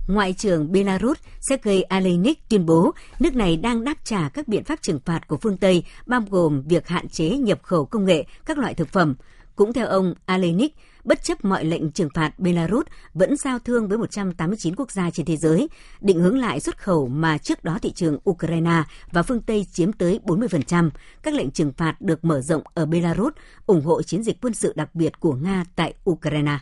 [0.08, 1.18] Ngoại trưởng Belarus
[1.48, 5.36] Sergei Alenik tuyên bố nước này đang đáp trả các biện pháp trừng phạt của
[5.36, 9.14] phương Tây, bao gồm việc hạn chế nhập khẩu công nghệ, các loại thực phẩm.
[9.56, 10.74] Cũng theo ông Alenik,
[11.06, 15.26] bất chấp mọi lệnh trừng phạt, Belarus vẫn giao thương với 189 quốc gia trên
[15.26, 15.68] thế giới,
[16.00, 19.92] định hướng lại xuất khẩu mà trước đó thị trường Ukraine và phương Tây chiếm
[19.92, 20.90] tới 40%.
[21.22, 23.32] Các lệnh trừng phạt được mở rộng ở Belarus,
[23.66, 26.58] ủng hộ chiến dịch quân sự đặc biệt của Nga tại Ukraine.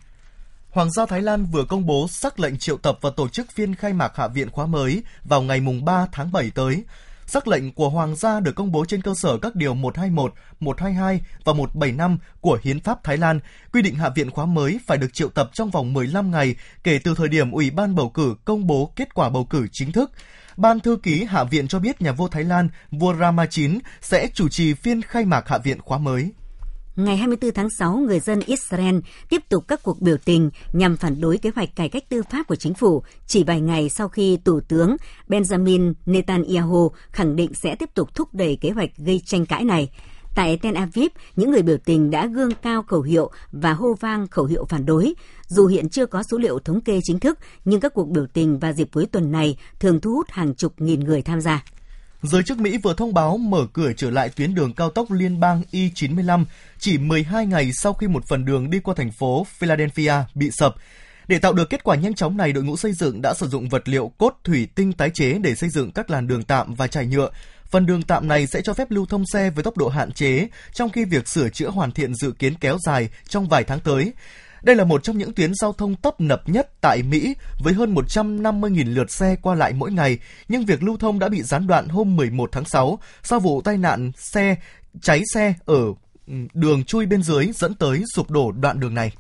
[0.71, 3.75] Hoàng gia Thái Lan vừa công bố sắc lệnh triệu tập và tổ chức phiên
[3.75, 6.85] khai mạc Hạ viện khóa mới vào ngày 3 tháng 7 tới.
[7.27, 11.21] Sắc lệnh của Hoàng gia được công bố trên cơ sở các điều 121, 122
[11.45, 13.41] và 175 của Hiến pháp Thái Lan,
[13.73, 16.99] quy định Hạ viện khóa mới phải được triệu tập trong vòng 15 ngày kể
[17.05, 20.11] từ thời điểm Ủy ban bầu cử công bố kết quả bầu cử chính thức.
[20.57, 24.29] Ban thư ký Hạ viện cho biết nhà vua Thái Lan, vua Rama IX sẽ
[24.35, 26.33] chủ trì phiên khai mạc Hạ viện khóa mới
[26.97, 31.21] ngày 24 tháng 6, người dân Israel tiếp tục các cuộc biểu tình nhằm phản
[31.21, 34.39] đối kế hoạch cải cách tư pháp của chính phủ chỉ vài ngày sau khi
[34.45, 34.97] Thủ tướng
[35.29, 39.91] Benjamin Netanyahu khẳng định sẽ tiếp tục thúc đẩy kế hoạch gây tranh cãi này.
[40.35, 44.29] Tại Tel Aviv, những người biểu tình đã gương cao khẩu hiệu và hô vang
[44.29, 45.15] khẩu hiệu phản đối.
[45.47, 48.59] Dù hiện chưa có số liệu thống kê chính thức, nhưng các cuộc biểu tình
[48.59, 51.65] vào dịp cuối tuần này thường thu hút hàng chục nghìn người tham gia.
[52.27, 55.41] Giới chức Mỹ vừa thông báo mở cửa trở lại tuyến đường cao tốc liên
[55.41, 56.45] bang I-95
[56.79, 60.75] chỉ 12 ngày sau khi một phần đường đi qua thành phố Philadelphia bị sập.
[61.29, 63.69] Để tạo được kết quả nhanh chóng này, đội ngũ xây dựng đã sử dụng
[63.69, 66.87] vật liệu cốt thủy tinh tái chế để xây dựng các làn đường tạm và
[66.87, 67.31] trải nhựa.
[67.71, 70.49] Phần đường tạm này sẽ cho phép lưu thông xe với tốc độ hạn chế,
[70.73, 74.13] trong khi việc sửa chữa hoàn thiện dự kiến kéo dài trong vài tháng tới.
[74.65, 77.95] Đây là một trong những tuyến giao thông tấp nập nhất tại Mỹ với hơn
[77.95, 81.89] 150.000 lượt xe qua lại mỗi ngày, nhưng việc lưu thông đã bị gián đoạn
[81.89, 84.57] hôm 11 tháng 6 sau vụ tai nạn xe
[85.01, 85.85] cháy xe ở
[86.27, 89.13] ừ, đường chui bên dưới dẫn tới sụp đổ đoạn đường này.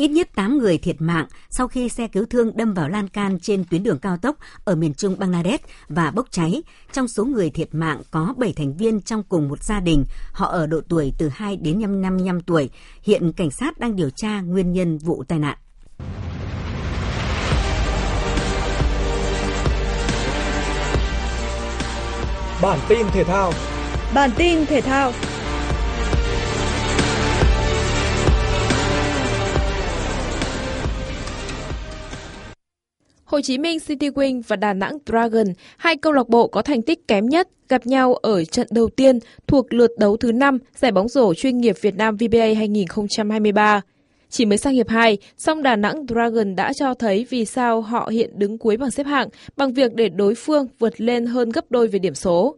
[0.00, 3.38] Ít nhất 8 người thiệt mạng sau khi xe cứu thương đâm vào lan can
[3.40, 6.62] trên tuyến đường cao tốc ở miền trung Bangladesh và bốc cháy.
[6.92, 10.04] Trong số người thiệt mạng có 7 thành viên trong cùng một gia đình.
[10.32, 12.70] Họ ở độ tuổi từ 2 đến 55 tuổi.
[13.02, 15.58] Hiện cảnh sát đang điều tra nguyên nhân vụ tai nạn.
[22.62, 23.52] Bản tin thể thao
[24.14, 25.12] Bản tin thể thao
[33.30, 36.82] Hồ Chí Minh City Wing và Đà Nẵng Dragon, hai câu lạc bộ có thành
[36.82, 40.92] tích kém nhất, gặp nhau ở trận đầu tiên thuộc lượt đấu thứ 5 giải
[40.92, 43.80] bóng rổ chuyên nghiệp Việt Nam VBA 2023.
[44.30, 48.08] Chỉ mới sang hiệp 2, song Đà Nẵng Dragon đã cho thấy vì sao họ
[48.12, 51.70] hiện đứng cuối bảng xếp hạng bằng việc để đối phương vượt lên hơn gấp
[51.70, 52.56] đôi về điểm số.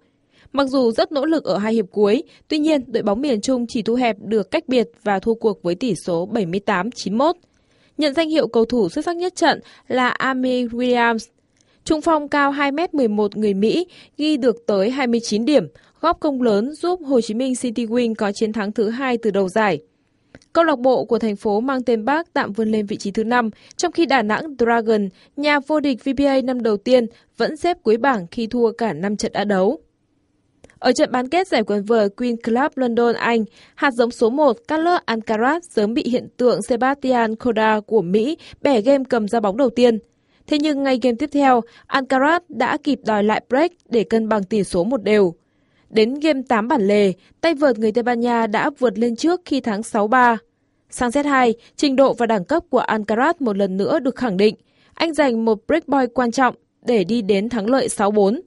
[0.53, 3.67] Mặc dù rất nỗ lực ở hai hiệp cuối, tuy nhiên đội bóng miền Trung
[3.69, 7.33] chỉ thu hẹp được cách biệt và thua cuộc với tỷ số 78-91
[7.99, 11.29] nhận danh hiệu cầu thủ xuất sắc nhất trận là Amy Williams.
[11.85, 13.87] Trung phong cao 2m11 người Mỹ
[14.19, 15.69] ghi được tới 29 điểm,
[16.01, 19.31] góp công lớn giúp Hồ Chí Minh City Wing có chiến thắng thứ hai từ
[19.31, 19.81] đầu giải.
[20.53, 23.25] Câu lạc bộ của thành phố mang tên Bác tạm vươn lên vị trí thứ
[23.25, 27.83] 5, trong khi Đà Nẵng Dragon, nhà vô địch VBA năm đầu tiên, vẫn xếp
[27.83, 29.81] cuối bảng khi thua cả 5 trận đã đấu.
[30.83, 34.57] Ở trận bán kết giải quần vợt Queen Club London Anh, hạt giống số 1
[34.69, 39.57] Carlos Alcaraz sớm bị hiện tượng Sebastian Korda của Mỹ bẻ game cầm ra bóng
[39.57, 39.99] đầu tiên.
[40.47, 44.45] Thế nhưng ngay game tiếp theo, Alcaraz đã kịp đòi lại break để cân bằng
[44.45, 45.35] tỷ số một đều.
[45.91, 49.41] Đến game 8 bản lề, tay vợt người Tây Ban Nha đã vượt lên trước
[49.45, 50.37] khi thắng 6-3.
[50.91, 54.37] Sang set 2, trình độ và đẳng cấp của Alcaraz một lần nữa được khẳng
[54.37, 54.55] định.
[54.95, 56.55] Anh giành một break point quan trọng
[56.87, 58.41] để đi đến thắng lợi 6-4.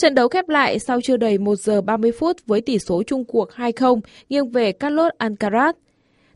[0.00, 3.24] Trận đấu khép lại sau chưa đầy 1 giờ 30 phút với tỷ số chung
[3.24, 5.72] cuộc 2-0 nghiêng về Carlos Alcaraz.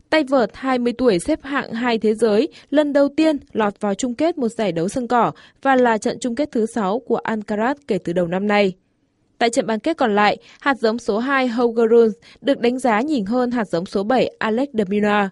[0.09, 4.15] Tay vợt 20 tuổi xếp hạng 2 thế giới lần đầu tiên lọt vào chung
[4.15, 7.75] kết một giải đấu sân cỏ và là trận chung kết thứ 6 của Alcaraz
[7.87, 8.73] kể từ đầu năm nay.
[9.37, 13.01] Tại trận bán kết còn lại, hạt giống số 2 Holger Rune được đánh giá
[13.01, 15.27] nhỉnh hơn hạt giống số 7 Alex de Minaur.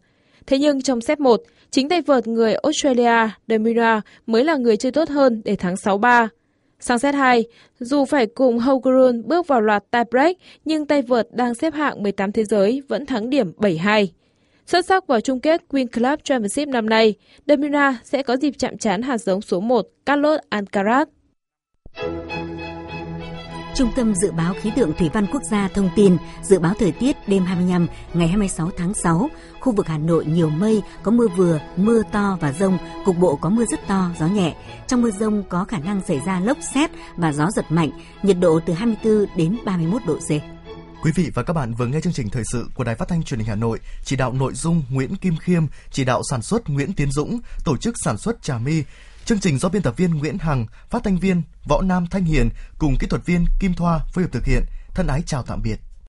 [0.46, 1.41] Thế nhưng trong set 1,
[1.72, 5.76] chính tay vợt người Australia de Minaur mới là người chơi tốt hơn để thắng
[5.76, 6.28] 6-3.
[6.84, 7.46] Sang set 2,
[7.80, 12.04] dù phải cùng Hogrun bước vào loạt tie break, nhưng tay vợt đang xếp hạng
[12.04, 14.08] 18 thế giới vẫn thắng điểm 7-2.
[14.65, 17.13] Xuất sắc vào chung kết Queen Club Championship năm nay,
[17.48, 21.06] Demira sẽ có dịp chạm trán hạt giống số 1 Carlos Alcaraz.
[23.75, 26.91] Trung tâm Dự báo Khí tượng Thủy văn Quốc gia thông tin dự báo thời
[26.91, 31.27] tiết đêm 25 ngày 26 tháng 6, khu vực Hà Nội nhiều mây, có mưa
[31.27, 34.55] vừa, mưa to và rông, cục bộ có mưa rất to, gió nhẹ.
[34.88, 37.89] Trong mưa rông có khả năng xảy ra lốc xét và gió giật mạnh,
[38.23, 40.29] nhiệt độ từ 24 đến 31 độ C.
[41.03, 43.23] Quý vị và các bạn vừa nghe chương trình thời sự của Đài Phát thanh
[43.23, 46.69] Truyền hình Hà Nội, chỉ đạo nội dung Nguyễn Kim Khiêm, chỉ đạo sản xuất
[46.69, 48.83] Nguyễn Tiến Dũng, tổ chức sản xuất Trà My.
[49.25, 52.49] Chương trình do biên tập viên Nguyễn Hằng, phát thanh viên Võ Nam Thanh Hiền
[52.77, 54.63] cùng kỹ thuật viên Kim Thoa phối hợp thực hiện.
[54.95, 55.79] Thân ái chào tạm biệt.